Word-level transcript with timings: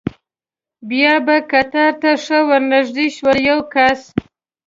بیا 0.89 1.13
به 1.25 1.37
قطار 1.51 1.91
ته 2.01 2.11
ښه 2.23 2.39
ور 2.47 2.61
نږدې 2.73 3.07
شول، 3.15 3.37
د 3.41 3.45
یو 3.49 3.59
کس. 3.73 3.99